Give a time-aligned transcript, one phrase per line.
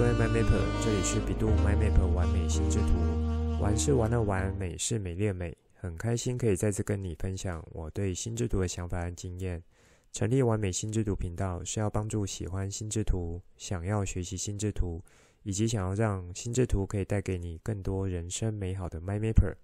[0.00, 3.60] 各位 MyMapper，这里是 bEDU My Map 完美心智图。
[3.60, 5.54] 玩是玩的玩，美是美丽的美。
[5.74, 9.62] 很开心可以再次跟你分享我对心智图的想法和经验。
[10.10, 15.04] 成立完美心智图频道是要帮助喜欢心智图、想要学习心智图，
[15.42, 19.54] 以及想要让心智图可以带给你更多人生美好的 MyMapper，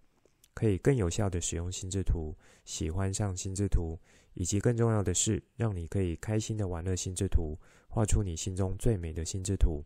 [0.53, 3.99] 可以更有效的使用心智图，喜欢上心智图，
[4.35, 9.83] 以及更重要的是，让你可以开心的玩乐心智图，画出你心中最美的心智图。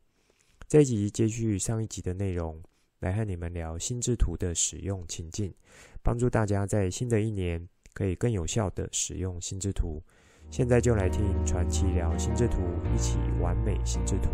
[0.70, 2.62] 这一集接续上一集的内容，
[3.00, 5.52] 来和你们聊心智图的使用情境，
[6.00, 10.00] 帮助大家在新的一年可以更有效的使用心智图。
[10.48, 12.60] 现在就来听传奇聊心智图，
[12.94, 14.30] 一起完美心智图。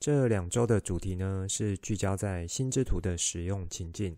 [0.00, 4.16] 这两周的主题呢，是聚焦在心智图的使用情境，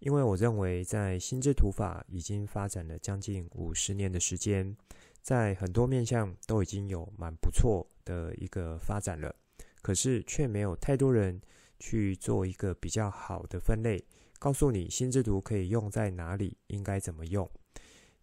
[0.00, 4.76] 因为我认为在心智图法已经发展了将近五十年的时间，
[5.22, 9.34] 在很多面向都已经有蛮不错的一个发展了，
[9.82, 11.40] 可是却没有太多人。
[11.80, 14.04] 去做一个比较好的分类，
[14.40, 17.48] 告诉你心智图可以用在哪里，应该怎么用。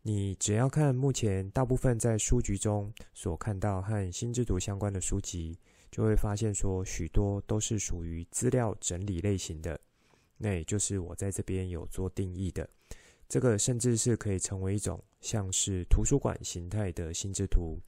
[0.01, 5.57] 你只要看目前大部分在书局中所看到和心智图相关的书籍，
[5.89, 9.79] 就会发现说许多都是属于资料整理类型的。
[10.37, 12.69] 那也就是我在这边有做定义的，
[13.27, 17.79] 这个甚至是可以成为一种像是图书馆形态的心智图。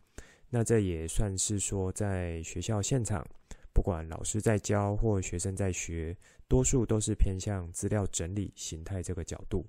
[0.50, 3.26] 那这也算是说在学校现场。
[3.74, 6.18] 不管老师在教或学生在学，
[6.48, 9.64] 多数都是偏向资料整理形态这个角度。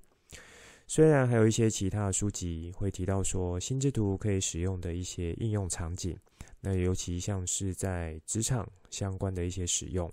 [0.87, 6.17] 虽然还有一些其他的书籍会提到说，心智图可以使用的一些应用场景，
[6.59, 10.11] 那尤其像是在职场相关的一些使用，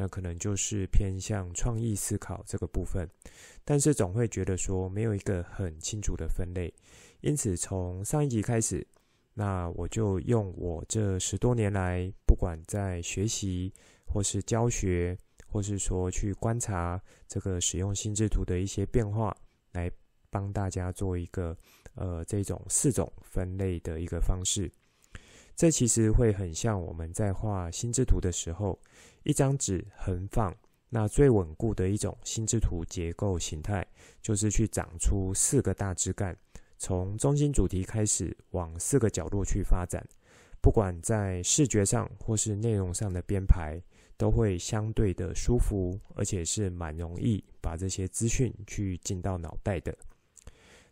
[0.00, 3.04] 那可能就是偏向创意思考这个部分。
[3.64, 6.72] 但是总会觉得说，没有一个很清楚的分类。
[7.20, 8.86] 因此，从上一集开始。
[9.34, 13.72] 那我就用我这十多年来，不管在学习
[14.04, 15.16] 或是教学，
[15.46, 19.36] 或是说去观察这个使用心智图的一些变化，
[19.72, 19.90] 来
[20.30, 21.56] 帮大家做一个
[21.94, 24.70] 呃这种四种分类的一个方式。
[25.58, 28.78] 这其实会很像我们在画心智图的时候，
[29.24, 30.56] 一张纸横放，
[30.88, 33.84] 那最稳固的一种心智图结构形态，
[34.22, 36.38] 就是去长出四个大枝干。
[36.78, 40.00] 从中心主题开始，往四个角落去发展，
[40.62, 43.82] 不管在视觉上或是内容上的编排，
[44.16, 49.92] 都会相对的舒服，而且是蛮容易把这些资讯去进到脑袋的。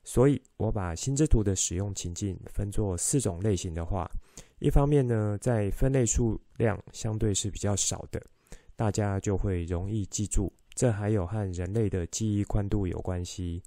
[0.09, 4.09] 所以，我把心智图的使用情境分作四种类型的话，
[4.61, 8.25] 一方面呢，在分类数量相对是比较少的，
[8.77, 10.53] 大家就会容易记住。
[10.77, 13.61] 这还有和人类的记忆宽度有关系。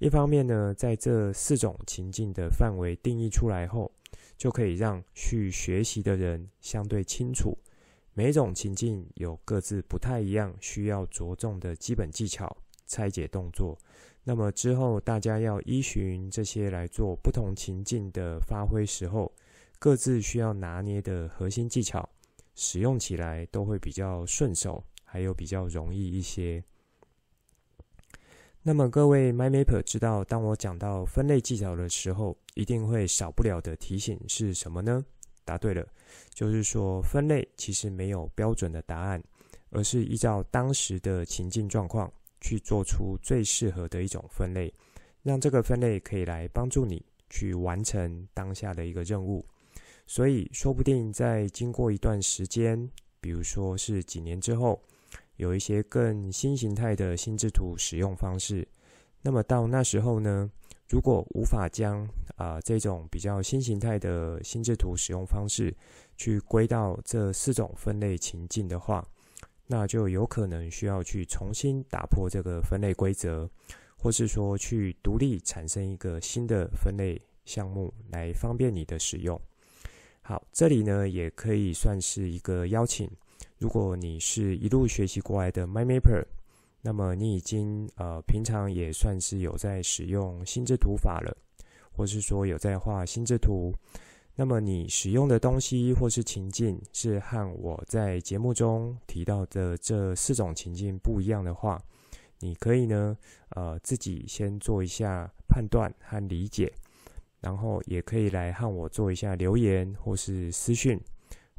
[0.00, 3.92] 一方面呢，在这四种情境的范围定义出来后，
[4.36, 7.56] 就可以让去学习的人相对清楚，
[8.14, 13.78] 每种情境有各自不太一样需要着重的基本技巧、拆解动作。
[14.26, 19.30] 那么之后大家要依循这些来做不同情境的发挥时候，
[19.78, 22.08] 各自需要拿捏的核心技巧，
[22.54, 26.64] 使用起来都会比较顺手，还有比较容易一些。
[28.62, 35.04] 那么各位 MyMapper 知道，当我讲到分类技巧的时候，一定会少不了的提醒是什么呢？
[35.44, 35.86] 答对了，
[36.32, 39.22] 就是说分类其实没有标准的答案，
[39.68, 42.10] 而是依照当时的情境状况
[42.44, 44.70] 去做出最适合的一种分类，
[45.22, 49.42] 让这个分类可以来帮助你去完成当下的一个任务。
[50.06, 52.90] 所以说不定在经过一段时间，
[53.20, 54.78] 比如说是几年之后。
[55.36, 58.64] 有一些更新形态的心智图使用方式，
[59.20, 60.48] 那么到那时候呢，
[60.88, 65.76] 如果无法将啊、这种比较新形态的心智图使用方式
[66.16, 69.04] 去归到这四种分类情境的话，
[69.66, 73.48] 那就有可能需要去重新打破这个分类规则，
[73.96, 79.40] 或是说去独立产生一个新的分类项目来方便你的使用。
[80.20, 83.10] 好，这里呢也可以算是一个邀请。
[83.58, 86.24] 如果你是一路学习过来的 MyMapper，
[86.82, 91.34] 那么你已经呃平常也算是有在使用心智图法了，
[91.90, 93.72] 或是说有在画心智图，
[94.36, 101.80] 那么你使用的东西或是情境是和我在节目中提到的这四种情境不一样的话，
[102.40, 103.16] 你可以呢
[103.50, 106.72] 呃自己先做一下判断和理解，
[107.40, 111.00] 然后也可以来和我做一下留言或是私讯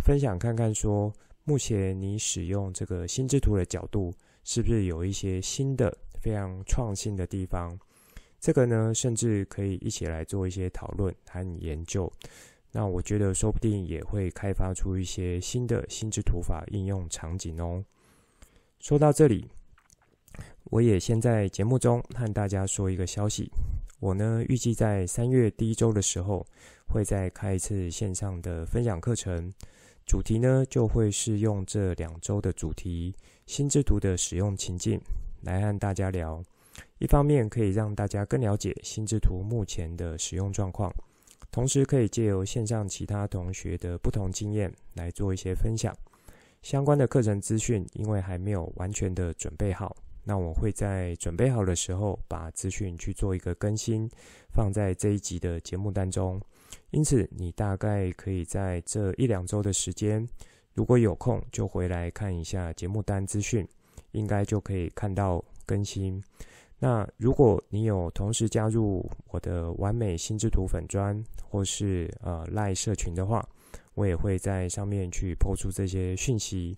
[0.04, 1.14] 分享看看说。
[1.48, 4.12] 目前你使用这个心智图的角度，
[4.44, 7.78] 是不是有一些新的、非常创新的地方？
[8.40, 12.12] 这个呢，甚至可以一起来做一些讨论和研究。
[12.78, 17.82] 那我觉得说不定也会开发出一些新的心智图法应用场景哦。
[18.82, 19.50] 说到这里，
[20.66, 23.50] 我也先在节目中和大家说一个消息。
[24.02, 26.46] 我呢，预计在三月第一周的时候，
[26.86, 29.54] 会再开一次线上的分享课程，
[30.06, 35.00] 主题呢就会是用这两周的主题心智图的使用情境
[35.44, 36.44] 来和大家聊。
[36.98, 40.94] 一方面可以让大家更了解心智图目前的使用状况。
[41.56, 45.96] 同时，可以借由线上其他同学的不同经验来做一些分享。
[46.62, 54.06] 相关的课程资讯，因为还没有完全的准备好，那我会在准备好的时候把资讯去做一个更新，
[54.54, 56.42] 放在这一集的节目当中。
[56.92, 60.28] 因此，你大概可以在这一两周的时间，
[60.74, 63.66] 如果有空就回来看一下节目单资讯，
[64.12, 66.22] 应该就可以看到更新。
[66.86, 73.44] 那如果你有同时加入我的完美心智图粉专，或是呃赖社群的话，
[73.96, 76.78] 我也会在上面去 po 出这些讯息，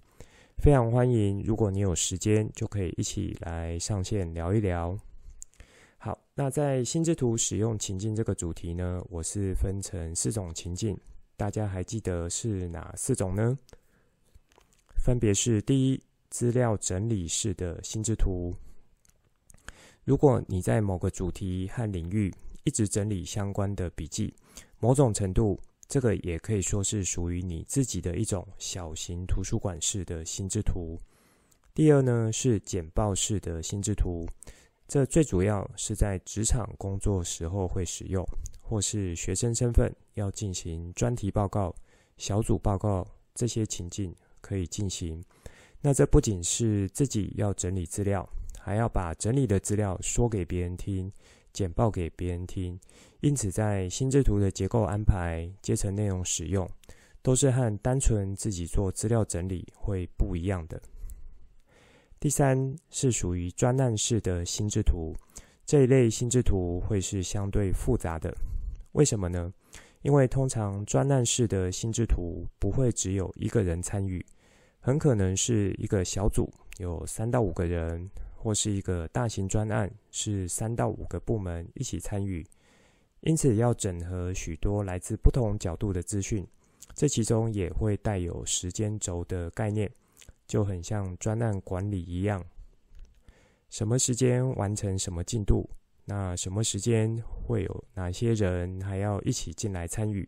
[0.63, 1.43] 非常欢迎。
[1.43, 4.97] 如果你有时间，就可以一起来上线聊一聊。
[5.97, 10.97] 好，那在心智图使用情境这个主题呢，我是分成四种情境，
[11.35, 13.59] 大家还记得是哪四种呢？
[14.95, 18.55] 分别是第一，资料整理式的心智图。
[20.07, 22.33] 如果你在某个主题和领域
[22.63, 24.33] 一直整理相关的笔记，
[24.79, 25.59] 某种程度，
[25.89, 30.97] 这个也可以说是属于你自己的一种小型图书馆式的心智图。
[31.73, 34.25] 第二呢，是简报式的心智图，
[34.87, 38.25] 这最主要是在职场工作时候会使用，
[38.61, 41.75] 或是学生身份要进行专题报告、
[42.15, 43.05] 小组报告
[43.35, 45.21] 这些情境可以进行。
[45.81, 48.27] 那这不仅是自己要整理资料。
[48.67, 51.09] 还要把整理的资料说给别人听，
[51.53, 52.77] 简报给别人听，
[53.21, 56.69] 因此在心智图的结构安排、阶层内容使用，
[57.21, 60.81] 都是和单纯自己做资料整理会不一样的。
[62.19, 65.15] 第三是属于专案式的心智图，
[65.65, 68.35] 这一类心智图会是相对复杂的。
[68.91, 69.49] 为什么呢？
[70.01, 74.25] 因为通常专案式的心智图不会只有一个人参与，
[74.81, 78.11] 很可能是一个小组，有三到五个人。
[78.37, 82.45] 或是一个大型专案，是三到五个部门一起参与，
[83.21, 86.47] 因此要整合许多来自不同角度的资讯，
[86.93, 89.91] 这其中也会带有时间轴的概念，
[90.47, 92.45] 就很像专案管理一样，
[93.69, 95.67] 什么时间完成什么进度，
[96.05, 100.27] 那什么时间会有哪些人还要一起进来参与？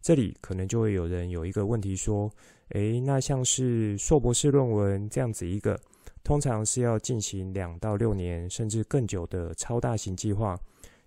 [0.00, 2.28] 这里可能就会有人有一个问题说：
[2.70, 5.78] 诶，那像是硕博士论文这样子一个。
[6.24, 10.58] 通常是要进行两到六年甚至更久的超大型计划，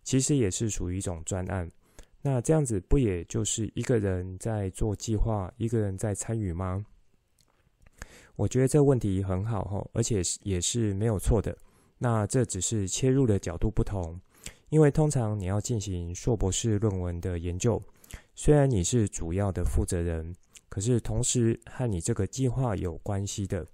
[0.03, 1.71] 其实也是属于一种专案。
[2.21, 6.85] 那这样子不也就是一个人在做计划，一个人在参与吗？
[8.35, 11.55] 我觉得这问题很好哈，而且也是没有错的。
[11.97, 14.19] 那这只是切入的角度不同，
[14.69, 17.81] 因为通常你要进行硕博士论文的研究，
[18.33, 20.35] 虽然你是主要的负责人，
[20.67, 23.65] 可是同时和你这个计划有关系的。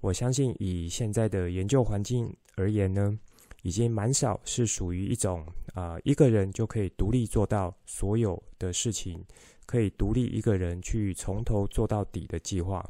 [0.00, 3.18] 我相信，以现在的研究环境而言呢，
[3.62, 9.22] 已经蛮少是属于一种啊、一个人就可以独立做到所有的事情，
[9.66, 12.84] 可以独立一个人去从头做到底的计划。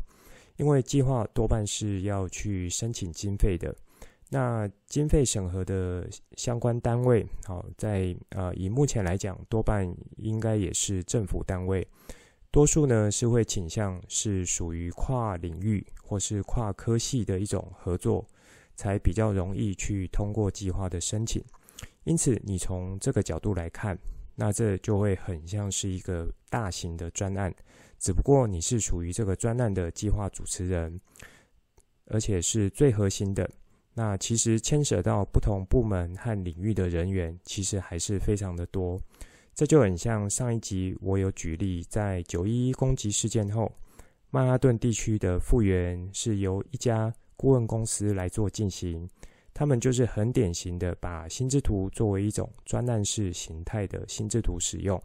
[0.57, 3.75] 因为计划多半是要去申请经费的，
[4.29, 11.87] 那经费审核的相关单位，好，在呃，以目前来讲，多半应该也是政府单位。
[12.52, 18.26] 多数呢是会倾向是属于跨领域或是跨科系的一种合作，
[18.75, 21.42] 才比较容易去通过计划的申请。
[22.02, 23.97] 因此，你从这个角度来看，
[24.35, 27.54] 那这就会很像是一个大型的专案，
[28.00, 31.00] 只不过你是属于这个专案的计划主持人，
[32.07, 33.49] 而且是最核心的。
[33.95, 39.00] 那其实牵涉到不同部门和领域的人员，其实还是非常的多。
[39.54, 43.71] 这就很像上一集我有举例，在九一一攻击事件后，
[44.30, 49.09] 曼哈顿地区的复原是由一家顾问公司来做进行，
[49.52, 55.02] 他们就是很典型的把心智图作为一种专案式形态的心智图使用。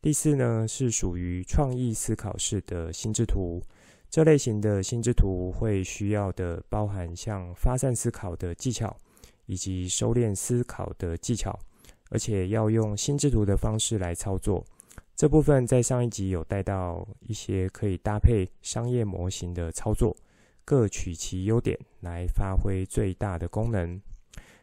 [0.00, 3.62] 第四呢，是属于创意思考式的心智图，
[4.08, 8.96] 这类型的心智图会需要的包含像发散思考的技巧，
[9.44, 11.58] 以及收敛思考的技巧。
[12.10, 14.64] 而且要用心智图的方式来操作，
[15.16, 20.16] 这部分在上一集有带到一些可以搭配商业模型的操作，
[20.64, 24.00] 各取其优点来发挥最大的功能。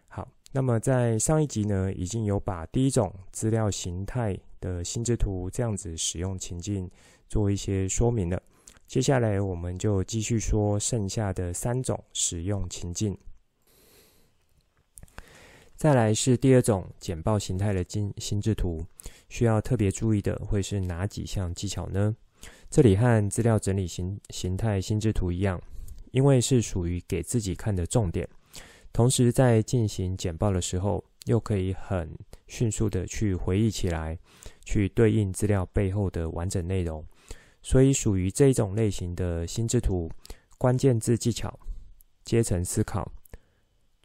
[0.07, 6.89] 好，那么在上一集呢，已经有把第一种资料形态的心智图这样子使用情境
[7.29, 8.41] 做一些说明了。
[8.87, 13.17] 接下来我们就继续说剩下的三种使用情境。
[15.77, 18.83] 再来是第二种简报形态的心心智图，
[19.29, 22.15] 需要特别注意的会是哪几项技巧呢？
[22.67, 25.61] 这里和资料整理形形态心智图一样，
[26.09, 28.27] 因为是属于给自己看的重点。
[28.91, 32.11] 同时，在进行简报的时候，又可以很
[32.47, 34.17] 迅速的去回忆起来，
[34.65, 37.05] 去对应资料背后的完整内容。
[37.61, 40.09] 所以，属于这种类型的心智图，
[40.57, 41.59] 关键字技巧、
[42.25, 43.11] 阶层思考、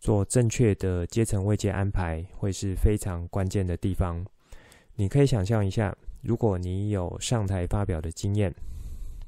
[0.02, 4.26] 做正确的阶层位阶安排，会是非常关键的地方。
[4.96, 8.52] 你可以想象一下，如果你有上台发表的经验。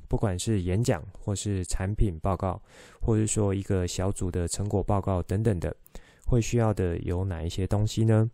[0.08, 2.60] 不管是演讲，或是产品报告，
[3.00, 5.74] 或是说一个小组的成果报告等等的，
[6.26, 8.28] 会需要的有哪一些东西呢？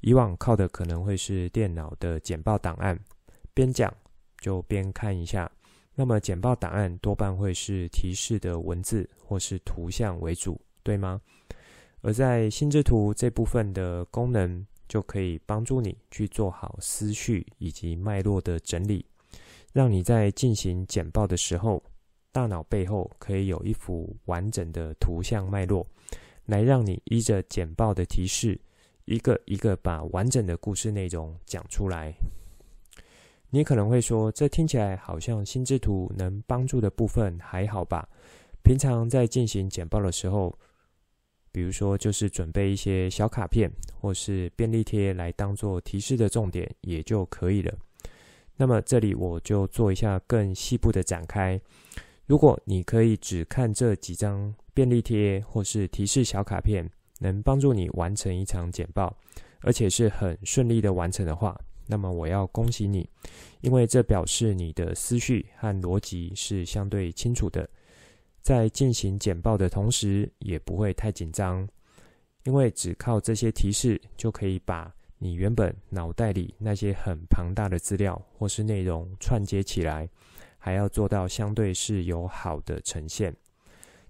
[0.00, 2.98] 以往靠的可能会是电脑的简报档案，
[3.52, 3.92] 边讲
[4.40, 5.50] 就边看一下。
[5.94, 11.20] 那么简报档案多半会是提示的文字或是图像为主，对吗？
[12.02, 19.06] 而在心智图这部分的功能，就可以帮助你去做好思绪以及脉络的整理。
[19.72, 21.82] 让你在进行简报的时候，
[22.30, 25.86] 大脑背后可以有一幅完整的图像脉络，
[26.44, 28.60] 来让你依着简报的提示，
[29.04, 32.12] 一个一个把完整的故事内容讲出来。
[33.48, 38.08] 你可能会说，这听起来好像心智图能帮助的部分还好吧？
[38.64, 40.58] 平常在进行简报的时候，
[41.52, 47.72] 比如说就是准备一些小卡片或是便利贴来当做提示的重点，也就可以了。
[48.56, 51.60] 那么这里我就做一下更细部的展开。
[52.26, 59.14] 如果你可以只看这几张便利贴或是提示小卡片，能帮助你完成一场简报，
[59.60, 63.08] 而且是很顺利的完成的话，那么我要恭喜你，
[63.60, 67.68] 因为这表示你的思绪和逻辑是相对清楚的，
[68.42, 71.66] 在进行简报的同时也不会太紧张，
[72.44, 74.92] 因为只靠这些提示就可以把。
[75.24, 80.08] 你原本脑袋里那些很庞大的资料或是内容串接起来，
[80.58, 83.32] 还要做到相对是有好的呈现。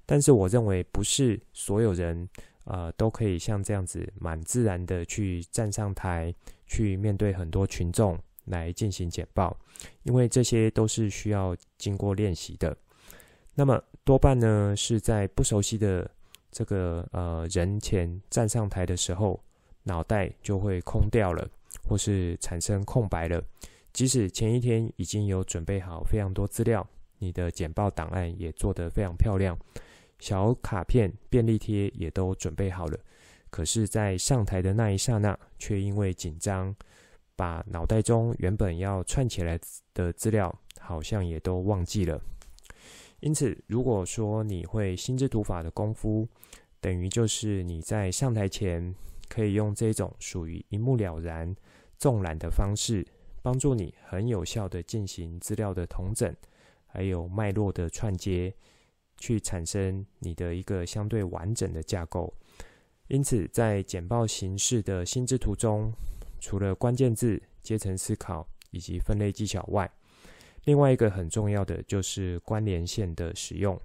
[0.07, 2.27] 但是我认为不是所有人
[2.65, 6.35] 呃都可以像这样子蛮自然的去站上台，
[6.67, 9.55] 去面对很多群众来进行简报，
[10.05, 12.75] 因为这些都是需要经过练习的。
[13.55, 16.11] 那么多半呢是在不熟悉的
[16.51, 19.41] 这个呃人前站上台的时候。
[19.85, 21.45] 脑袋就会空掉了，
[21.89, 23.43] 或是产生空白了。
[23.93, 29.59] 即使前一天已经有准备好非常多资料，你的简报档案也做得非常漂亮，
[30.21, 32.97] 小卡片、便利贴也都准备好了。
[33.51, 36.73] 可是，在上台的那一刹那，却因为紧张，
[37.35, 39.59] 把脑袋中原本要串起来
[39.93, 42.23] 的资料，好像也都忘记了。
[43.23, 46.29] 因此，如果说你会心智图法的功夫，
[46.81, 48.95] 等于就是你在上台前。
[49.29, 51.57] 可以用这种属于一目了然、
[51.97, 53.03] 纵览的方式，
[53.41, 56.37] 帮助你很有效地进行资料的统整，
[56.85, 58.53] 还有脉络的串接，
[59.17, 62.31] 去产生你的一个相对完整的架构。
[63.09, 65.91] 因此，在简报形式的心智图中，
[66.39, 69.91] 除了关键字、阶层思考以及分类技巧外，
[70.65, 73.81] 另外一个很重要的就是关联线的使用，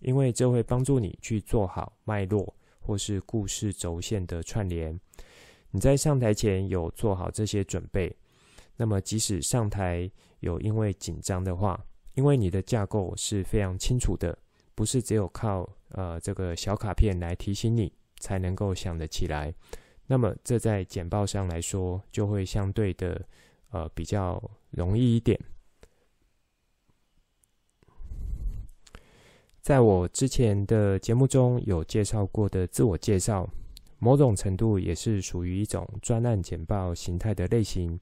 [0.00, 2.54] 因为这会帮助你去做好脉络。
[2.82, 4.98] 或是故事轴线的串联，
[5.70, 8.12] 你在上台前有做好这些准备，
[8.74, 11.78] 那么即使上台有因为紧张的话，
[12.14, 14.36] 因为你的架构是非常清楚的，
[14.74, 19.54] 不是只有靠呃这个小卡片来提醒你才能够想得起来，
[20.06, 23.24] 那么这在简报上来说就会相对的
[23.70, 25.38] 呃比较容易一点。
[29.60, 33.48] 在我之前的节目中有介绍过的自我介绍，
[33.98, 38.00] 某种程度也是属于一种专案简报形态的类型，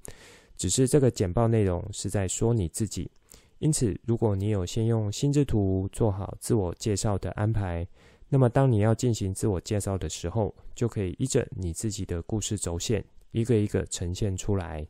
[0.57, 3.11] 只是这个简报内容是在说你自己。
[3.59, 7.85] 因此，如果你有先用心智图做好自我介绍的安排，
[8.29, 14.87] 那么当你要进行自我介绍的时候，就可以依着你自己的故事轴线，一个一个呈现出来。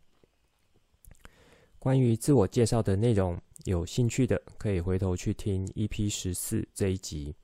[1.78, 7.34] 关于自我介绍的内容，有兴趣的可以回头去听 EP 十四这一集。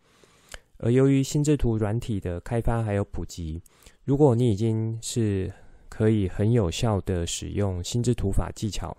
[0.79, 3.63] 而由于心智图软体的开发还有普及，
[4.05, 5.53] 如果你已经是
[5.89, 8.97] 可以很有效的使用心智图法技巧，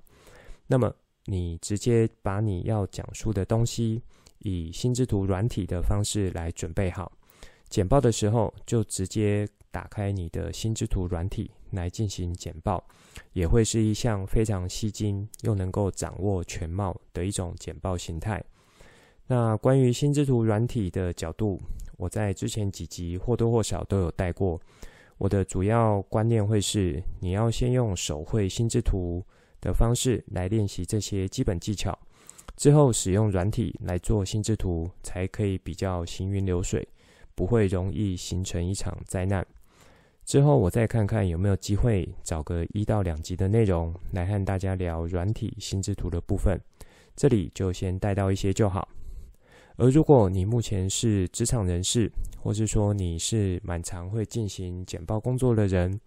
[0.68, 0.94] 那么
[1.26, 4.02] 你直接把你要讲述的东西
[4.40, 7.12] 以心智图软体的方式来准备好，
[7.68, 12.84] 简报的时候就直接打开你的心智图软体来进行简报，
[13.34, 18.44] 也会是一项非常吸睛又能够掌握全貌的一种简报形态。
[19.28, 21.62] 那关于心智图软体的角度，
[21.98, 24.60] 我在之前几集或多或少都有带过。
[25.18, 29.24] 我的主要观念会是，你要先用手绘心智图
[29.62, 31.98] 的方式来练习这些基本技巧，
[32.58, 36.86] 之后使用软体来做心智图，才可以比较行云流水，
[37.34, 39.46] 不会容易形成一场灾难。
[40.26, 46.60] 之后我再看看有没有机会找个一到两集的内容来和大家聊软体心智图的部分，
[47.16, 48.90] 这里就先带到一些就好。
[49.78, 56.00] 而如果你目前是职场人士，或是说你是蛮常会进行简报工作的人，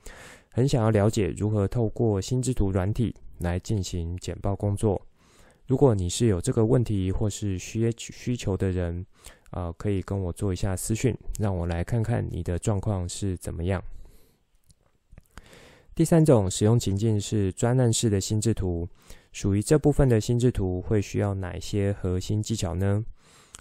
[0.50, 5.00] 很想要了解如何透过心智图软体来进行简报工作。
[5.68, 9.06] 如果你是有这个问题或是需需求的人，
[9.52, 13.80] 呃，可以跟我做一下私讯，让我来看看你的状况是怎么样。
[15.98, 18.88] 第三种使用情境是专案式的心智图，
[19.32, 23.04] 属于这部分的心智图会需要哪些核心技巧呢？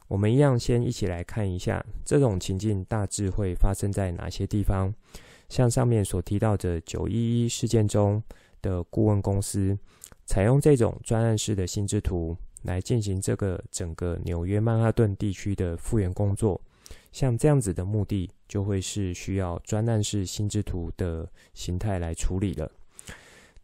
[0.08, 4.94] 我们一样先一起来看一下，这种情境大致会发生在哪些地方。
[5.50, 8.22] 像上面所提到的九一一事件中
[8.62, 9.76] 的顾问公司，
[10.28, 16.62] 采用这种专案式的心智图来进行这个整个纽约曼哈顿地区的复原工作。
[17.12, 22.72] 像这样子的目的，就会是需要专案式心智图的形态来处理了。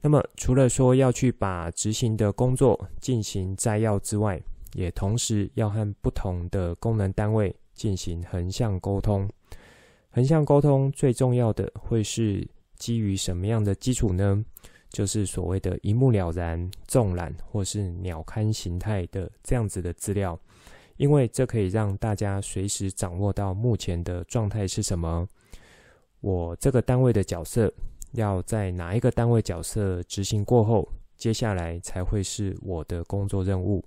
[0.02, 4.42] 那么，除了说要去把执行的工作进行摘要之外，
[4.74, 9.30] 也同时要和不同的功能单位进行横向沟通。
[10.10, 14.44] 横向沟通最重要的会是基于什么样的基础呢？
[14.90, 20.40] 就是所谓的一目了然、纵览或是鸟瞰形态的这样子的资料，
[20.98, 25.28] 因为这可以让大家随时掌握到目前的状态是什么。
[26.22, 27.72] 我这个单位的角色
[28.14, 30.88] 要在哪一个单位角色执行过后，
[31.18, 33.84] 接下来才会是我的工作任务。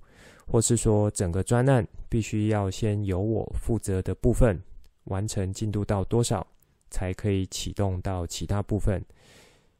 [0.49, 4.57] 或是说，整个专案必须要先由我负责的部分
[5.05, 6.47] 完成进度到多少，
[6.89, 9.05] 才可以启动到其他部分。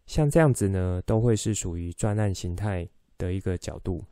[0.07, 4.03] 像这样子呢，都会是属于专案形态的一个角度。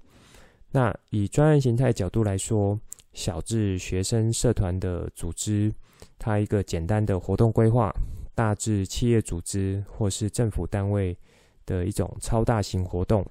[0.70, 2.78] 那以专案形态角度来说，
[3.14, 5.72] 小至学生社团的组织，
[6.18, 7.88] 它一个简单的活动规划；
[8.35, 11.16] 大至企业组织或是政府单位
[11.64, 13.24] 的一种超大型活动。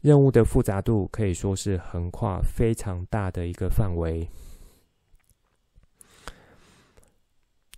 [0.00, 4.28] 任务的复杂度可以说是横跨非常大的一个范围。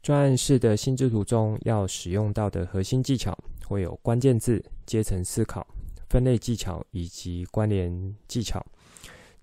[0.03, 5.67] 专案式的心智图中要使用到的核心技巧会有关键字、阶层思考、
[6.11, 8.65] 分类技巧以及关联技巧。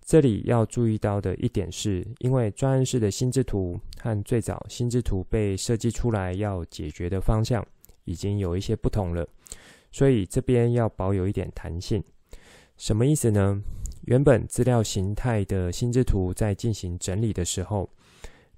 [0.05, 7.65] 这里要注意到的一点是，因为专案式的心智图和最早心智图被设计出来要解决的方向
[8.03, 9.27] 已经有一些不同了，
[9.91, 12.03] 所以这边要保有一点弹性。
[12.77, 13.59] 什么意思呢？
[14.03, 17.89] 原本资料形态的心智图在进行整理的时候，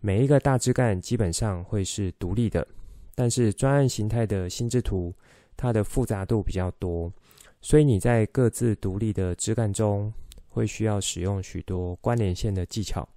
[0.02, 2.68] 每一个大枝干基本上会是独立的。
[3.16, 5.14] 但是专案形态的心智图，
[5.56, 7.10] 它的复杂度比较多，
[7.62, 10.12] 所以你在各自独立的枝干中，
[10.58, 13.08] 会需要使用许多关联线的技巧，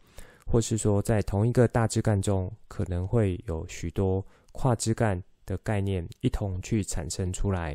[0.46, 4.22] 或是说在同一个大枝干中，可能会有许多
[4.52, 7.74] 跨枝干的概念一同去产生出来。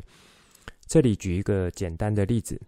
[0.86, 2.62] 这里举一个简单的例子。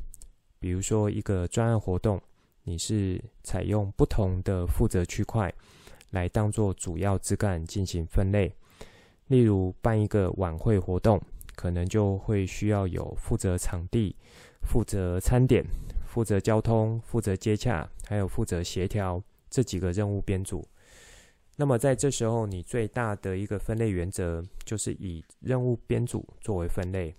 [0.60, 2.19] 比如说，一个专案活动，
[2.63, 5.53] 你是采用不同的负责区块
[6.10, 8.51] 来当做主要枝干进行分类。
[9.27, 11.21] 例如，办一个晚会活动，
[11.55, 14.15] 可能就会需要有负责场地、
[14.63, 15.63] 负责餐点、
[16.17, 20.67] 负责交通、负责接洽，还有负责协调这几个任务编组。
[21.56, 27.13] 那么，在这时候，你最大的一个分类原则就是以任务编组作为分类。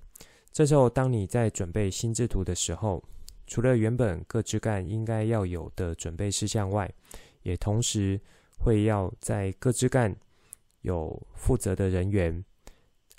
[0.51, 3.01] 这时候，当你在准备心智图的时候，
[3.47, 6.93] 除了原本各枝干应该要有的准备事项外，
[7.45, 8.21] 也同时
[8.59, 10.13] 会要在各枝干
[10.81, 12.45] 有负责的人员，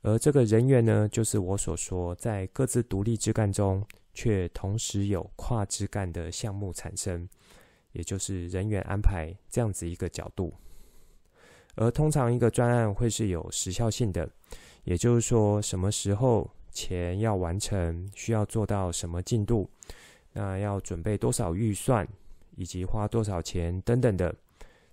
[0.01, 3.81] 而这个人员呢，就是我所说在各自独立枝干中，
[4.19, 7.25] 却同时有跨枝干的项目产生，
[7.93, 10.53] 也就是人员安排这样子一个角度。
[11.75, 14.29] 而通常一个专案会是有时效性的，
[14.83, 19.69] 也就是说什么时候前要完成，需要做到什么进度。
[20.33, 22.05] 那要准备多少预算，
[22.57, 24.35] 以及花多少钱等等的。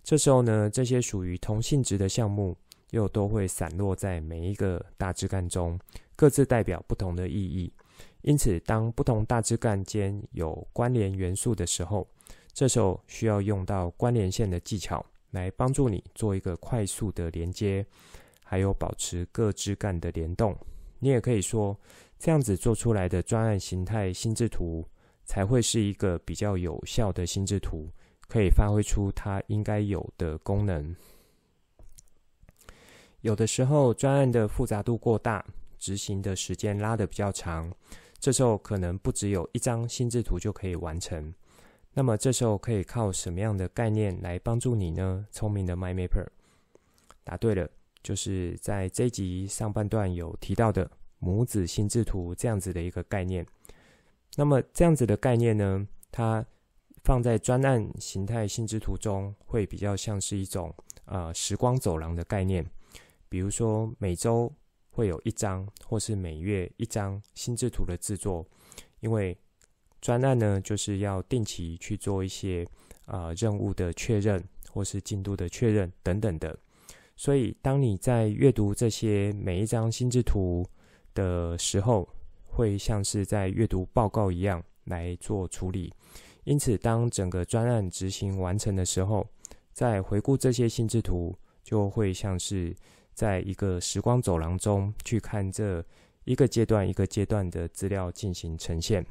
[0.04, 2.56] 这时候呢，这些属于同性质的项目，
[2.92, 5.76] 又都会散落在每一个大枝干中，
[6.14, 7.72] 各自代表不同的意义。
[8.26, 12.04] 因此，当不同大枝干间有关联元素的时候，
[12.52, 17.86] 这时候需要用到关联线的技巧来帮助你做一个快速的连接，
[18.42, 20.58] 还有保持各枝干的联动。
[20.98, 21.78] 你也可以说，
[22.18, 24.84] 这样子做出来的专案形态心智图，
[25.24, 27.88] 才会是一个比较有效的心智图，
[28.26, 30.96] 可以发挥出它应该有的功能。
[33.20, 35.46] 有的时候，专案的复杂度过大，
[35.78, 37.72] 执行的时间拉得比较长，
[38.18, 41.32] 这时候可能不只有一张心智图就可以完成。
[41.94, 45.26] 那么这时候可以靠什么样的概念来帮助你呢？
[45.30, 46.26] 聪明的 MindMapper，
[47.24, 47.70] 答对了，
[48.02, 53.46] 就是在这一集上半段有提到的母子心智图这样子的一个概念。
[54.36, 56.44] 那么这样子的概念呢，它
[57.02, 60.74] 放在专案形态心智图中，会比较像是一种
[61.06, 62.68] 呃时光走廊的概念。
[63.28, 64.52] 比如说每周
[64.96, 68.46] 会有一张，或是每月一张心智图的制作，
[69.00, 69.36] 因为
[70.00, 72.66] 专案呢，就是要定期去做一些
[73.04, 76.58] 啊、任务的确认，或是进度的确认等等的。
[77.14, 80.66] 所以，当你在阅读这些每一张心智图
[81.12, 82.08] 的时候，
[82.46, 85.92] 会像是在阅读报告一样来做处理。
[86.44, 89.26] 因此，当整个专案执行完成的时候，
[89.74, 92.74] 再回顾这些心智图，就会像是
[93.16, 95.82] 在一个时光走廊中去看这
[96.24, 99.02] 一个阶段一个阶段的资料进行呈现。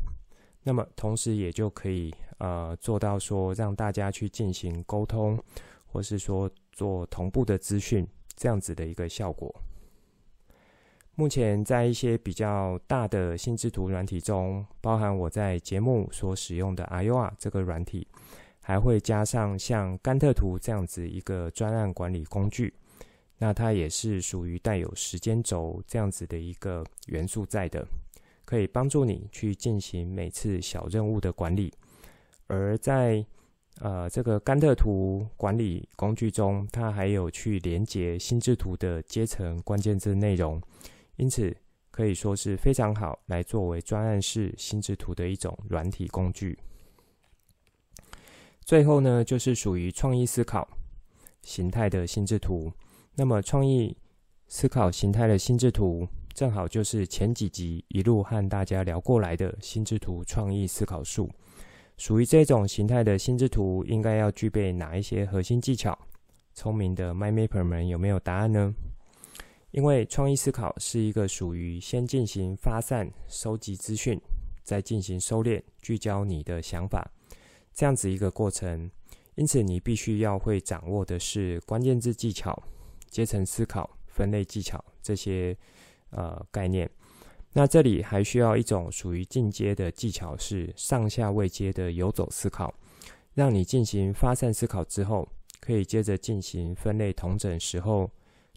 [0.61, 5.43] 那么，同时也就可以呃做到说，让大家去进行沟通，
[5.87, 9.53] 或是说做同步的资讯这样子的一个效果。
[11.15, 18.07] 目前在一些比较大的心智图软体中，包含我在节目所使用的 Iowa 这个软体，
[18.61, 22.71] 还会加上像甘特图这样子一个专案管理工具。
[23.37, 27.85] 那它也是属于带有时间轴这样子的一个元素在的。
[28.47, 31.73] 可以帮助你去进行每次小任务的管理，
[32.45, 33.25] 而在
[33.79, 40.61] 呃这个甘特图管理工具中，它还有去连接心智图的阶层关键字内容，
[41.15, 41.57] 因此
[41.89, 46.55] 可以说是非常好来作为专案式心智图的一种软体工具。
[48.63, 50.69] 最后呢，就是属于创意思考
[51.41, 52.71] 形态的心智图。
[53.15, 53.95] 那么创意
[54.47, 56.07] 思考形态的心智图。
[56.33, 61.31] 正好就是前几集一路和大家聊过来的心智图创意思考术，
[61.97, 65.97] 属于这种形态的心智图，应该要具备哪一些核心技巧？
[66.53, 68.73] 聪明的 MindMapper 们有没有答案呢？
[69.71, 74.19] 因为创意思考是一个属于先进行发散、收集资讯，
[74.61, 77.09] 再进行收敛、聚焦你的想法
[77.73, 78.91] 这样子一个过程，
[79.35, 82.61] 因此你必须要会掌握的是关键字技巧、
[83.09, 85.57] 阶层思考、分类技巧这些。
[86.11, 86.89] 呃，概念。
[87.51, 92.73] 那这里还需要一种属于进阶的技巧，是上下位阶的游走思考，
[93.33, 95.27] 让你进行发散思考之后，
[95.59, 98.09] 可以接着进行分类同整时候，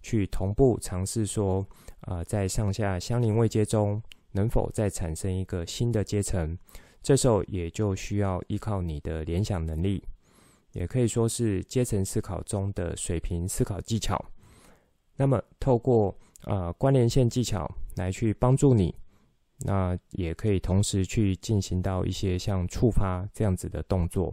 [0.03, 1.67] 去同步尝试说，
[2.03, 4.01] 啊、呃，在上下相邻位阶中，
[4.33, 6.57] 能否再产生一个新的阶层？
[7.03, 10.05] 这时候也就需要依靠你的联想能力，
[10.75, 14.25] 也可以说是阶层思考中的水平思考技巧。
[15.19, 18.95] 那么透过呃，关联线技巧来去帮助你，
[19.59, 24.33] 那也可以同时去进行到一些像触发这样子的动作。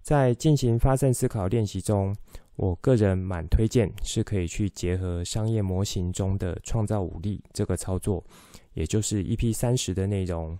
[0.00, 2.16] 在进行发散思考练习中，
[2.56, 8.24] 我个人蛮推荐是可以去结合商业模型中的创造五力这个操作，
[8.72, 10.58] 也就是 EP 三十的内容。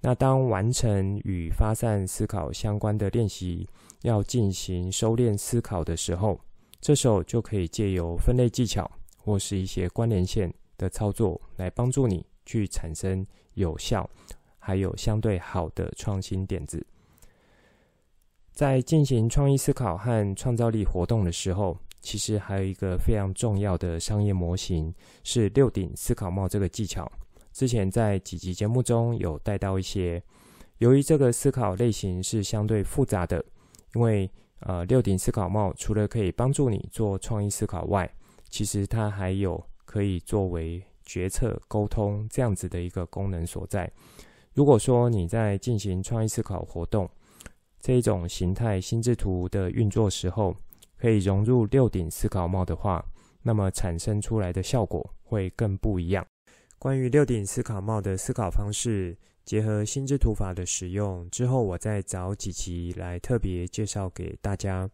[0.00, 3.66] 那当完成与发散思考相关的练习，
[4.02, 6.38] 要进行收敛思考的时候，
[6.84, 8.84] 这时候就可以借由分类技巧。
[9.26, 14.06] 或是一些关联线的操作，来帮助你去产生有效，
[14.58, 16.86] 还有相对好的创新点子。
[18.52, 27.10] 在进行创意思考和创造力活动的时候，其实还有一个非常重要的商业模型，是六顶思考帽这个技巧。
[27.50, 30.22] 之前在几集节目中有带到一些。
[30.78, 33.42] 由于这个思考类型是相对复杂的，
[33.94, 38.10] 因为呃六顶思考帽除了可以帮助你做创意思考外，
[38.48, 43.90] 其实它还有可以作为决策沟通这样子的一个功能所在。
[44.54, 47.10] 如果说你在进行创意思考活动
[47.80, 50.56] 这一种形态心智图的运作时候，
[50.96, 53.04] 可以融入六顶思考帽的话，
[53.42, 56.24] 那么产生出来的效果会更不一样。
[56.78, 64.88] 关于六顶思考帽的思考方式，结合心智图法的使用之后，我再找几集来特别介绍给大家。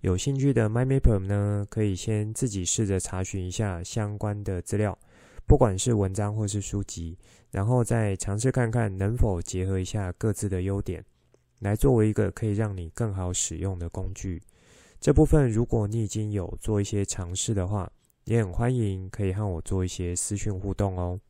[0.00, 4.98] 有兴趣的 My Maple 呢，可以先自己试着查询一下相关的资料，
[5.46, 7.16] 不管是文章或是书籍，
[7.50, 11.04] 然后再尝试看看能否结合一下各自的优点，
[11.60, 14.42] 来作为一个可以让你更好使用的工具。
[14.98, 17.88] 这部分如果你已经有做一些尝试的话，
[18.24, 21.20] 也很欢迎可以和我做一些私讯互动哦。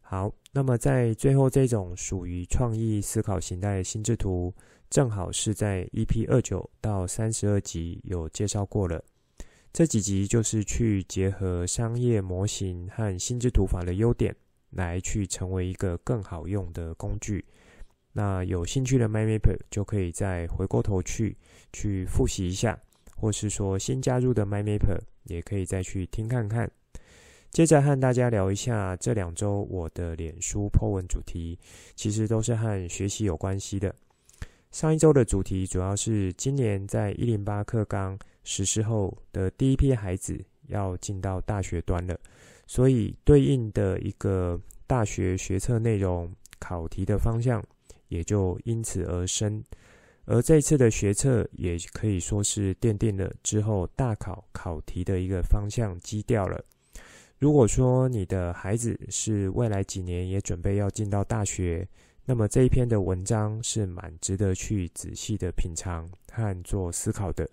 [0.00, 4.52] 好，那么在最后这种属于创意思考型态的心智图，
[4.90, 9.04] 正好是在 EP 二九到三十二集有介绍过了。
[9.72, 14.34] 这几集就是去结合商业模型和心智图法的优点，
[14.70, 17.44] 来去成为一个更好用的工具。
[18.12, 21.36] 那有兴趣的 m y m a p e r 就可以再回过头去
[21.72, 22.76] 去复习一下，
[23.14, 26.68] 或是说新加入的 MyMapper 也可以再去听看看。
[27.50, 31.58] 接着和大家聊一下这两周我的脸书 po 文主题，
[31.96, 33.92] 其实都是和学习有关系的。
[34.70, 42.16] 上一周的主题主要是今年在一零八课纲实施后的第一批孩子要进到大学端了，
[42.66, 46.30] 所以对应的一个大学学测内容
[46.60, 47.64] 考题的方向
[48.08, 49.64] 也就因此而生。
[50.26, 56.62] 而这次的学测也可以说是奠定了之后大考考题的一个方向基调了。
[57.38, 61.86] 如果说你的孩子是未来几年也准备要进到大学，
[62.24, 67.48] 那么这一篇的文章是蛮值得去仔细的品尝和做思考的。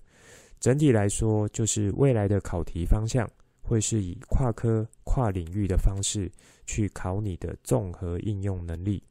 [0.60, 3.30] 整体来说，就是未来的考题方向
[3.62, 6.32] 会是以跨科、跨领域的方式
[6.66, 9.04] 去考你的综合应用能力。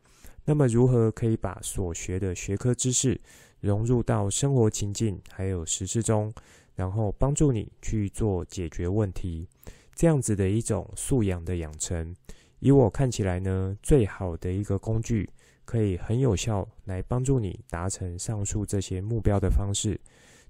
[0.45, 3.19] 那么，如何可以把所学的学科知识
[3.61, 6.35] 融入到生活情境还有实施中，
[6.75, 9.47] 然后帮助你去做解决问题？
[9.95, 12.15] 这样子的一种素养的养成，
[12.59, 15.29] 以我看起来呢，最好的一个工具，
[15.65, 20.01] 可以很有效来帮助你达成上述这些目标的方式，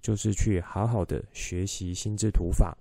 [0.01, 2.77] 就是去好好的学习心智图法。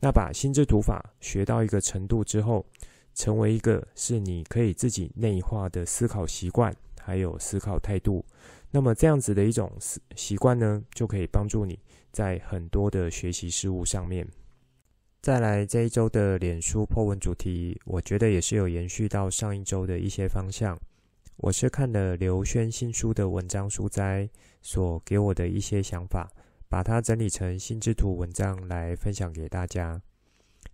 [0.00, 2.66] 那把心智图法学到一个程度之后，
[3.14, 8.24] 成为一个是你可以自己内化的思考习惯，还有思考态度。
[8.72, 11.78] 那么这样子的一种习习惯呢，就可以帮助你
[12.10, 14.26] 在很多的学习事物上面。
[15.22, 20.76] 再来这一周的脸书破文主题，我觉得也是有延续到上一周的一些方向。
[21.36, 24.28] 我是看了刘轩新书的文章书摘
[24.62, 26.28] 所给我的一些想法，
[26.68, 30.02] 把它整理成心智图文章来分享给大家。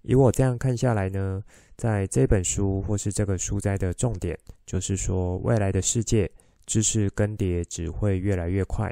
[0.01, 1.43] 以我这样看下来呢，
[1.77, 4.35] 在这本书或是这个书摘的重点，
[4.65, 6.31] 就是说未来的世界
[6.65, 8.91] 知识更迭只会越来越快，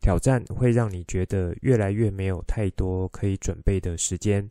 [0.00, 4.48] 挑战会让你觉得越来越没有太多可以准备的时间。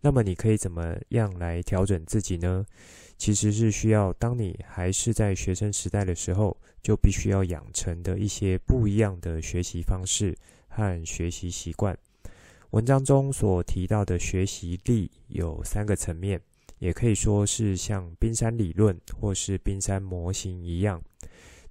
[0.00, 2.64] 那么你可以怎么样来调整自己呢？
[3.16, 10.36] 其实是需要当你还是在学生时代的时候，就必须要养成的一些不一样的学习方式
[10.68, 11.98] 和学习习惯。
[12.70, 16.40] 文章中所提到的学习力有三个层面，
[16.78, 21.02] 也可以说是像冰山理论或是冰山模型一样。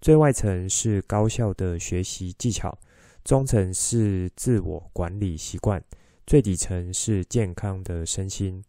[0.01, 2.77] 最外层是高效的学习技巧，
[3.23, 5.81] 中层是自我管理习惯。
[6.27, 8.61] 最底层是健康的身心，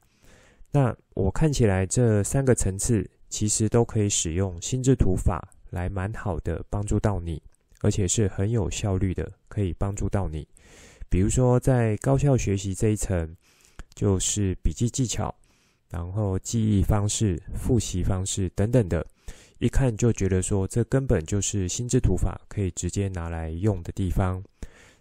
[0.70, 7.42] 那我看起来这三个层次其实都可以使用心智图法来蛮好的帮助到你，
[7.80, 10.46] 而且是很有效率的，可以帮助到你。
[11.10, 13.36] 比如说在高效学习这一层，
[13.92, 15.34] 就是笔记技巧，
[15.90, 19.04] 然后记忆方式、复习方式等等的，
[19.58, 24.40] 一看就觉得说这根本就是心智图法可以直接拿来用的地方。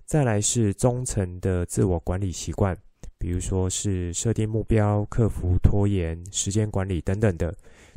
[0.07, 2.73] 再来是中层的自我管理习惯，
[3.17, 7.53] 比如说是设定目标、克服拖延、时间管理等等的，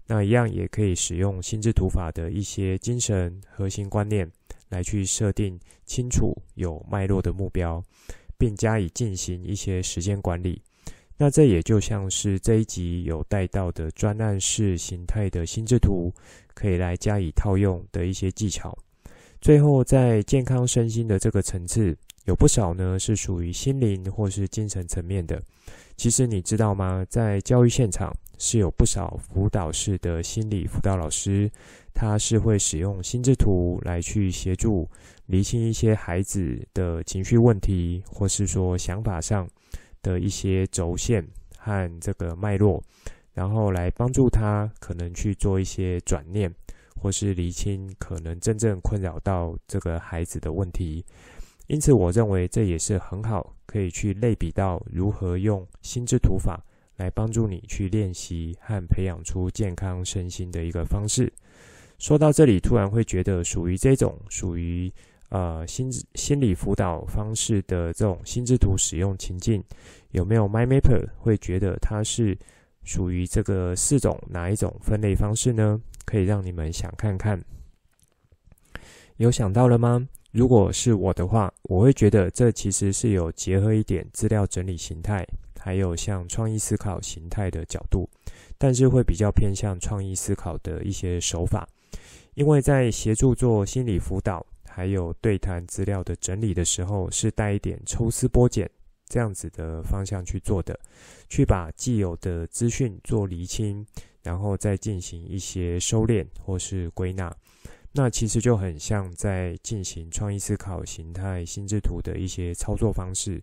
[0.08, 4.28] 那一样也可以使用心智图法的一些精神核心观念
[4.70, 7.80] 来去设定清楚有脉络的目标，
[8.36, 10.60] 并加以进行一些时间管理。
[11.16, 16.12] 那这也就像是这一集有带到的专案式形态的心智图，
[16.54, 18.76] 可以来加以套用的一些技巧。
[19.40, 25.40] 最后，在健康身心的这个层次，有不少呢是属于心灵或是精神层面的。
[25.96, 27.04] 其实你知道吗？
[27.08, 31.50] 在教育现场是有不少辅导式的心理辅导老师，
[31.94, 34.86] 他是会使用心智图来去协助
[35.24, 39.48] 厘清一些孩子的情绪问题，或是说想法上
[40.02, 41.26] 的一些轴线
[41.56, 42.82] 和这个脉络，
[43.32, 46.54] 然后来帮助他可能去做一些转念。
[47.00, 51.02] 或是厘清可能真正困扰到这个孩子的问题，
[51.66, 56.62] 因此我认为这也是很好可以去类比到如何用心智图法
[56.96, 61.32] 来帮助你去练习和培养出健康身心的一个方式。
[61.98, 64.92] 说到这里，突然会觉得属于这种属于
[65.30, 69.62] 呃心心理辅导方式的这种心智图使用情境，
[70.10, 72.36] 有没有 MyMapper 会觉得它是
[72.84, 75.80] 属于这个四种哪一种分类方式呢？
[76.10, 77.40] 可以让你们想看看，
[79.18, 80.08] 有想到了吗？
[80.32, 85.24] 如果是我的话，我会觉得这其实是有结合一点资料整理形态，
[85.56, 88.10] 还有像创意思考形态的角度，
[88.58, 91.64] 但是会比较偏向创意思考的一些手法，
[92.34, 98.68] 因为在协助做心理辅导，还有对谈资料的整理的时候，是带一点抽丝剥茧
[99.08, 100.76] 这样子的方向去做的，
[101.28, 103.86] 去把既有的资讯做厘清，
[104.22, 107.34] 然后再进行一些收敛或是归纳。
[107.92, 113.42] 那其实就很像在进行创意思考形态心智图的一些操作方式，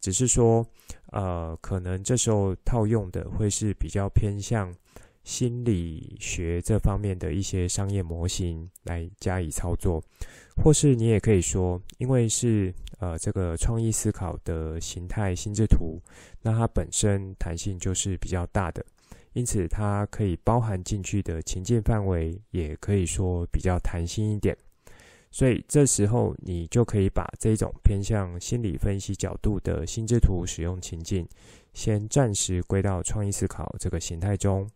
[0.00, 0.64] 只是说，
[1.10, 4.72] 呃，可能这时候套用的会是比较偏向
[5.24, 10.00] 心理学这方面的一些商业模型来加以操作，
[10.62, 16.00] 或是你也可以说，因为是呃这个创意思考的形态心智图，
[16.40, 18.86] 那它本身弹性就是比较大的。
[19.38, 24.56] 因此，它可以包含进去的情境范围，也可以说比较弹性一点。
[25.30, 31.24] 所以这时候，你就可以把这种偏向心理分析角度的心智图使用情境，
[31.72, 34.68] 先暂时归到创意思考这个形态中，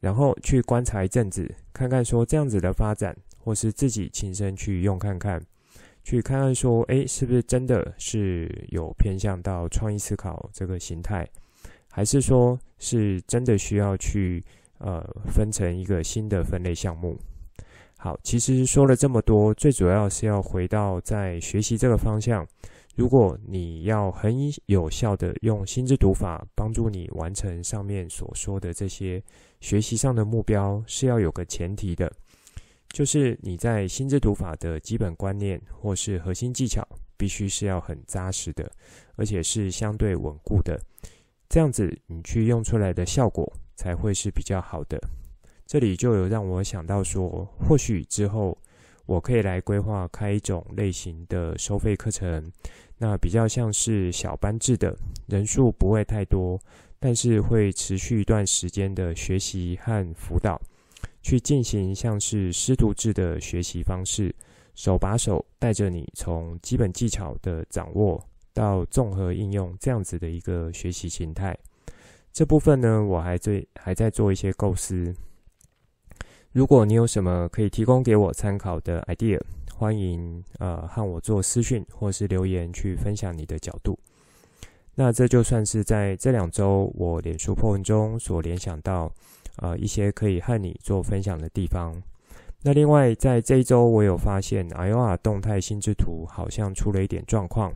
[0.00, 5.38] 然后去观察一阵子，看看说这样子的发展，或是自己亲身去用看看，
[6.02, 11.28] 去看看说，诶，是不是真的是有偏向到创意思考这个形态？
[11.98, 14.40] 还是说，是真的需要去
[14.78, 17.18] 呃分成一个新的分类项目？
[17.96, 22.46] 好，其实说了这么多，最主要是要回到在学习这个方向。
[22.94, 24.32] 如果你要很
[24.66, 29.20] 有效的用心智读法帮助你完成上面所说的这些
[29.60, 32.08] 学习上的目标，是要有个前提的，
[32.90, 38.70] 就是你在心智读法的基本观念或是核心技巧，必须是要很扎实的，
[39.16, 40.80] 而且是相对稳固的。
[41.48, 45.00] 这样子，你去用出来的效果才会是比较好的。
[45.66, 48.56] 这里就有让我想到说，或许之后
[49.06, 52.52] 我可以来规划开一种类型的收费课程，
[52.98, 54.94] 那比较像是小班制的，
[55.26, 56.60] 人数不会太多，
[56.98, 60.60] 但是会持续一段时间的学习和辅导，
[61.22, 64.34] 去进行像是师徒制的学习方式，
[64.74, 68.22] 手把手带着你从基本技巧的掌握。
[68.58, 71.56] 到综合应用这样子的一个学习形态，
[72.32, 75.14] 这部分呢，我还在还在做一些构思。
[76.50, 79.40] 如果你有什么可以提供给我参考的 idea，
[79.76, 83.96] 欢迎呃和我做私讯或是留言去分享你的角度。
[84.96, 89.08] 那这就算是在这两周我脸书 po 文中所联想到
[89.58, 91.94] 呃一些可以和你做分享的地方。
[92.62, 97.72] 那另外在这一周，我有发现 Aoa 动态心智图好像出了一点状况。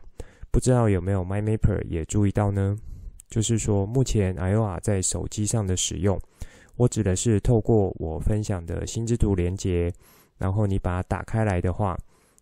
[0.53, 2.77] 不知道有没有 MyMapper 也注意到呢？
[3.27, 6.21] 就是说，目前 Aoa 在手机上的使用，
[6.75, 9.91] 我指的是透过我分享的心智图连接，
[10.37, 11.97] 然后你把它打开来的话，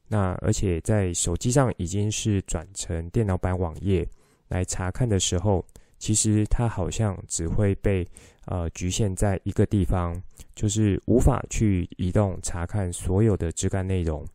[0.10, 4.06] 那而且在手机上已经是转成电脑版网页
[4.50, 5.66] 来查看的时候，
[5.98, 8.06] 其实它好像只会被
[8.48, 10.22] 呃局限在一个地方，
[10.54, 14.28] 就是无法去移动查看所有的枝干内容。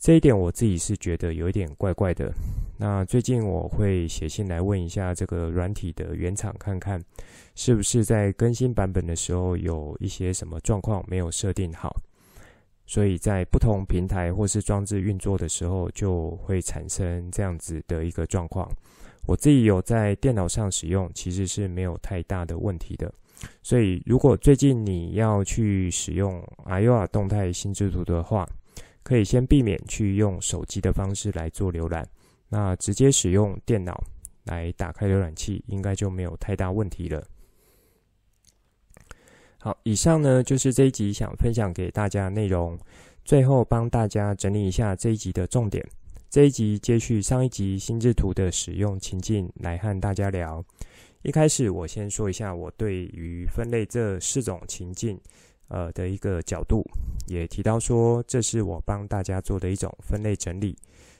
[0.00, 2.32] 这一点我自己是觉得有一点怪怪的。
[2.76, 7.02] 那最近我会写信来问一下这个软体的原厂，看看
[7.56, 11.92] 是不是在更新版本的时候有一些什么状况没有设定好，
[12.86, 18.70] 所以在不同平台或是装置运作的时候就会产生这样子的一个状况。
[19.26, 23.12] 我自己有在电脑上使用，其实是没有太大的问题的。
[23.64, 28.48] 所以如果最近你要去使用 Aoa 动态新制图的话，
[29.08, 32.06] 可以先避免去用手机的方式来做浏览，
[32.50, 34.04] 那直接使用电脑
[34.44, 37.26] 来打开浏览器，应该就没有太大问题了。
[39.56, 42.78] 好，以上呢就是这一集想分享给大家的内容。
[43.24, 45.82] 最后帮大家整理一下这一集的重点。
[46.28, 50.62] 这一集接续上一集心智图的使用情境来和大家聊。
[51.22, 55.18] 一开始我先说一下我对于分类这四种情境。
[55.68, 56.84] 呃的一个角度，
[57.26, 60.76] 也提到说，这是我帮大家做的一种分类整理，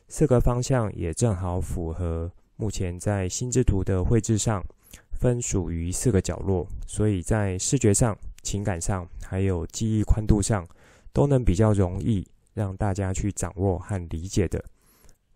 [0.09, 4.65] 四个方向也正好符合目前在心智图的绘制上
[5.13, 10.67] 分属于四个角落，所以在视觉上、情感上，还有记忆宽度上，
[11.13, 14.65] 都能比较容易让大家去掌握和理解的。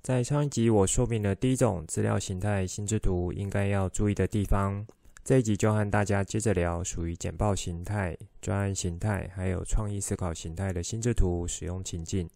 [0.02, 4.84] 在上一集我说明了第一种资料形态心智图应该要注意的地方。
[5.24, 12.28] 这一集就和大家接着聊属于简报形态、专案形态，还有创意思考形态的心智图使用情境，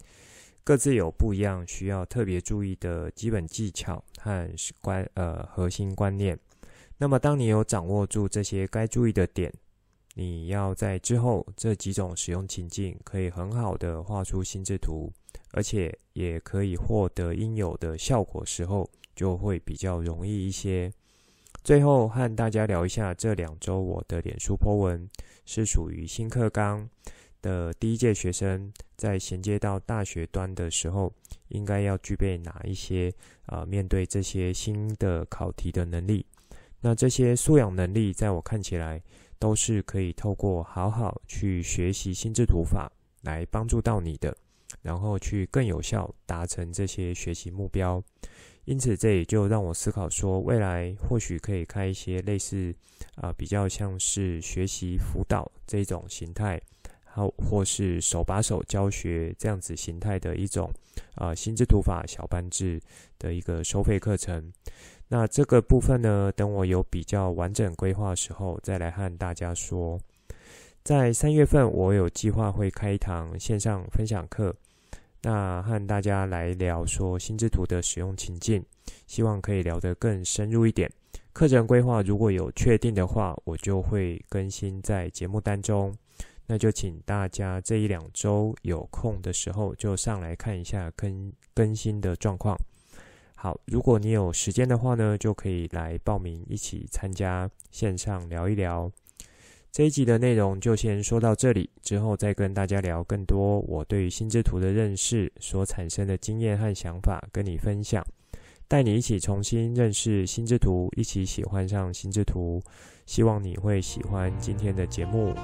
[0.63, 4.49] 各自有不一样需要特别注意的基本技巧和
[4.81, 6.39] 观呃核心观念。
[6.97, 9.53] 那么，当你有掌握住这些该注意的点，
[10.15, 15.13] 你要在之后这几种使用情境可以很好的画出心智图，
[15.51, 20.93] 而且也可以获得应有的效果时候，就会比较容易一些。
[21.67, 25.11] 最后和大家聊一下这两周我的脸书 po 文，
[25.45, 26.89] 是属于新课纲
[27.43, 31.13] 的第一届学生，在衔接到大学端的时候，
[31.49, 33.13] 应该要具备哪一些
[33.47, 36.25] 啊、面对这些新的考题的能力。
[36.83, 39.03] 那这些素养能力，在我看起来，
[39.41, 42.89] 都是可以透过好好去学习心智图法
[43.23, 44.33] 来帮助到你的，
[44.83, 48.01] 然后去更有效达成这些学习目标。
[48.67, 52.75] 因此，这也就让我思考说，未来或许可以开一些类似
[53.15, 56.61] 啊、比较像是学习辅导这种形态，
[57.05, 60.69] 好，或是手把手教学这样子形态的一种
[61.15, 62.81] 啊、呃，心智图法小班制
[63.19, 64.53] 的一个收费课程。
[65.09, 69.99] 那这个部分呢，等我有比较完整规划的时候，再来和大家说。
[70.83, 74.55] 在三月份，我有计划会开一堂线上分享课，
[75.27, 78.65] 那和大家来聊说心智图的使用情境，
[79.09, 80.89] 希望可以聊得更深入一点。
[81.33, 85.93] 课程规划如果有确定的话，我就会更新在节目当中。
[86.47, 92.57] 那就请大家这一两周有空的时候，就上来看一下更更新的状况。
[93.35, 98.89] 好，如果你有时间的话呢，就可以来报名一起参加线上聊一聊。
[99.77, 108.03] 这一集的内容就先说到这里，之后再跟大家聊更多我对于心智图的认识所产生的经验和想法，跟你分享，
[108.67, 112.59] 带你一起重新认识心智图，一起喜欢上心智图。
[113.05, 115.35] 希望你会喜欢今天的节目。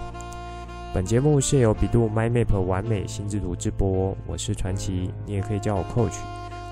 [0.94, 6.16] 本节目是由 bEDU MindMap 玩美心智图直播，我是传奇，你也可以叫我 Coach。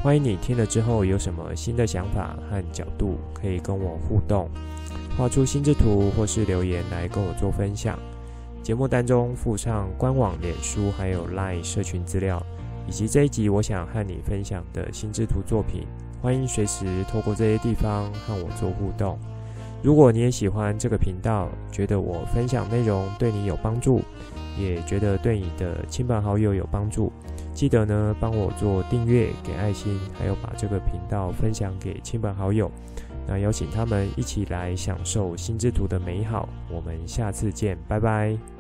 [0.03, 4.49] 欢迎你听了之后有什么新的想法和角度，可以跟我互动，
[5.17, 7.99] 画出心智图或是留言来跟我做分享。
[8.63, 12.43] 节目当中附上官网、脸书还有 LINE 社群资料，
[12.87, 15.87] 以及这一集我想和你分享的心智图作品。
[16.23, 19.19] 欢迎随时透过这些地方和我做互动。
[19.83, 24.03] 如果你也喜欢这个频道，觉得我分享内容对你有帮助，
[24.59, 27.11] 也觉得对你的亲朋好友有帮助。
[27.55, 32.71] 记得呢，帮我做订阅、给爱心，还有把这个频道分享给亲朋好友，
[33.27, 36.49] 那邀请他们一起来享受心之图的美好。
[36.71, 38.60] 我们下次见，拜拜。